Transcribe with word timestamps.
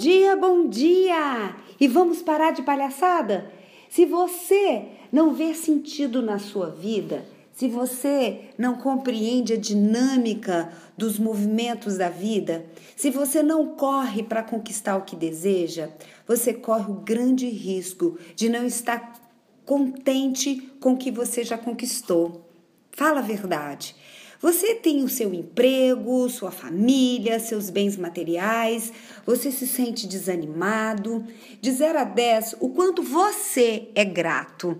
dia, 0.00 0.34
bom 0.34 0.66
dia! 0.66 1.54
E 1.78 1.86
vamos 1.86 2.22
parar 2.22 2.52
de 2.52 2.62
palhaçada? 2.62 3.52
Se 3.90 4.06
você 4.06 4.86
não 5.12 5.34
vê 5.34 5.52
sentido 5.52 6.22
na 6.22 6.38
sua 6.38 6.70
vida, 6.70 7.26
se 7.52 7.68
você 7.68 8.46
não 8.56 8.76
compreende 8.76 9.52
a 9.52 9.58
dinâmica 9.58 10.72
dos 10.96 11.18
movimentos 11.18 11.98
da 11.98 12.08
vida, 12.08 12.64
se 12.96 13.10
você 13.10 13.42
não 13.42 13.74
corre 13.74 14.22
para 14.22 14.42
conquistar 14.42 14.96
o 14.96 15.02
que 15.02 15.14
deseja, 15.14 15.90
você 16.26 16.54
corre 16.54 16.90
o 16.90 17.02
grande 17.02 17.46
risco 17.50 18.18
de 18.34 18.48
não 18.48 18.64
estar 18.64 19.20
contente 19.66 20.72
com 20.80 20.94
o 20.94 20.96
que 20.96 21.10
você 21.10 21.44
já 21.44 21.58
conquistou. 21.58 22.48
Fala 22.90 23.18
a 23.18 23.22
verdade. 23.22 23.94
Você 24.40 24.74
tem 24.74 25.04
o 25.04 25.08
seu 25.08 25.34
emprego, 25.34 26.28
sua 26.30 26.50
família, 26.50 27.38
seus 27.38 27.68
bens 27.68 27.98
materiais, 27.98 28.90
você 29.26 29.52
se 29.52 29.66
sente 29.66 30.06
desanimado. 30.06 31.26
De 31.60 31.70
0 31.70 31.98
a 31.98 32.04
10, 32.04 32.56
o 32.58 32.70
quanto 32.70 33.02
você 33.02 33.88
é 33.94 34.02
grato. 34.02 34.78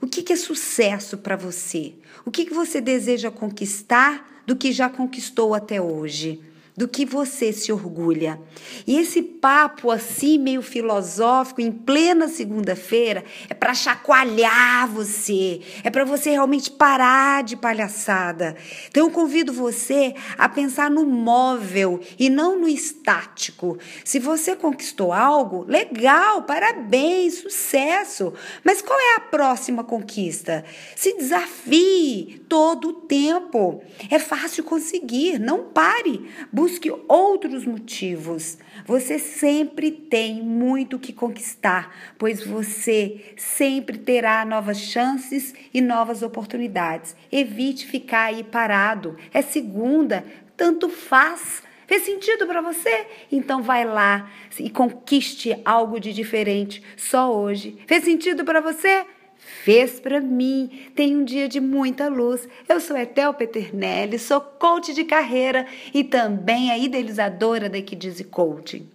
O 0.00 0.06
que, 0.06 0.22
que 0.22 0.32
é 0.32 0.36
sucesso 0.36 1.18
para 1.18 1.36
você? 1.36 1.92
O 2.24 2.30
que, 2.30 2.46
que 2.46 2.54
você 2.54 2.80
deseja 2.80 3.30
conquistar 3.30 4.42
do 4.46 4.56
que 4.56 4.72
já 4.72 4.88
conquistou 4.88 5.52
até 5.52 5.80
hoje? 5.80 6.40
Do 6.76 6.88
que 6.88 7.06
você 7.06 7.52
se 7.52 7.72
orgulha. 7.72 8.40
E 8.86 8.98
esse 8.98 9.22
papo 9.22 9.90
assim, 9.90 10.38
meio 10.38 10.60
filosófico, 10.60 11.60
em 11.60 11.70
plena 11.70 12.26
segunda-feira, 12.26 13.24
é 13.48 13.54
para 13.54 13.74
chacoalhar 13.74 14.88
você, 14.88 15.60
é 15.84 15.90
para 15.90 16.04
você 16.04 16.30
realmente 16.30 16.70
parar 16.70 17.44
de 17.44 17.56
palhaçada. 17.56 18.56
Então 18.88 19.04
eu 19.04 19.10
convido 19.10 19.52
você 19.52 20.14
a 20.36 20.48
pensar 20.48 20.90
no 20.90 21.06
móvel 21.06 22.00
e 22.18 22.28
não 22.28 22.58
no 22.58 22.68
estático. 22.68 23.78
Se 24.04 24.18
você 24.18 24.56
conquistou 24.56 25.12
algo, 25.12 25.64
legal, 25.68 26.42
parabéns, 26.42 27.34
sucesso. 27.38 28.32
Mas 28.64 28.82
qual 28.82 28.98
é 28.98 29.16
a 29.16 29.20
próxima 29.20 29.84
conquista? 29.84 30.64
Se 30.96 31.16
desafie 31.16 32.44
todo 32.48 32.88
o 32.88 32.92
tempo. 32.92 33.82
É 34.10 34.18
fácil 34.18 34.64
conseguir, 34.64 35.38
não 35.38 35.64
pare. 35.64 36.28
Busque 36.52 36.63
outros 37.08 37.66
motivos. 37.66 38.58
Você 38.86 39.18
sempre 39.18 39.90
tem 39.90 40.42
muito 40.42 40.98
que 40.98 41.12
conquistar, 41.12 41.94
pois 42.18 42.44
você 42.44 43.34
sempre 43.36 43.98
terá 43.98 44.44
novas 44.44 44.78
chances 44.78 45.54
e 45.72 45.80
novas 45.80 46.22
oportunidades. 46.22 47.16
Evite 47.30 47.86
ficar 47.86 48.24
aí 48.24 48.42
parado. 48.42 49.16
É 49.32 49.42
segunda, 49.42 50.24
tanto 50.56 50.88
faz. 50.88 51.62
Fez 51.86 52.02
sentido 52.02 52.46
para 52.46 52.62
você? 52.62 53.06
Então 53.30 53.62
vai 53.62 53.84
lá 53.84 54.30
e 54.58 54.70
conquiste 54.70 55.54
algo 55.64 56.00
de 56.00 56.12
diferente 56.12 56.82
só 56.96 57.34
hoje. 57.34 57.76
Fez 57.86 58.04
sentido 58.04 58.44
para 58.44 58.60
você? 58.60 59.04
Fez 59.44 60.00
para 60.00 60.20
mim. 60.20 60.88
Tem 60.94 61.16
um 61.16 61.24
dia 61.24 61.48
de 61.48 61.60
muita 61.60 62.08
luz. 62.08 62.48
Eu 62.68 62.80
sou 62.80 62.96
Etel 62.96 63.34
Peternelli, 63.34 64.18
sou 64.18 64.40
coach 64.40 64.92
de 64.94 65.04
carreira 65.04 65.66
e 65.92 66.02
também 66.02 66.70
a 66.70 66.78
idealizadora 66.78 67.68
da 67.68 67.78
Equidize 67.78 68.24
Coaching. 68.24 68.88